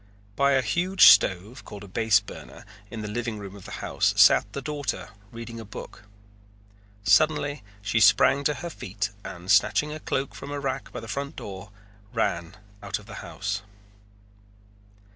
By 0.35 0.53
a 0.53 0.63
huge 0.63 1.05
stove, 1.09 1.63
called 1.63 1.83
a 1.83 1.87
base 1.87 2.19
burner, 2.19 2.65
in 2.89 3.03
the 3.03 3.07
living 3.07 3.37
room 3.37 3.55
of 3.55 3.65
the 3.65 3.81
house 3.85 4.15
sat 4.17 4.51
the 4.51 4.59
daughter 4.59 5.09
reading 5.31 5.59
a 5.59 5.63
book. 5.63 6.05
Suddenly 7.03 7.61
she 7.83 7.99
sprang 7.99 8.43
to 8.45 8.55
her 8.65 8.71
feet 8.71 9.11
and, 9.23 9.51
snatching 9.51 9.93
a 9.93 9.99
cloak 9.99 10.33
from 10.33 10.49
a 10.49 10.59
rack 10.59 10.91
by 10.91 11.01
the 11.01 11.07
front 11.07 11.35
door, 11.35 11.69
ran 12.13 12.57
out 12.81 12.97
of 12.97 13.05
the 13.05 13.13
house. 13.21 13.61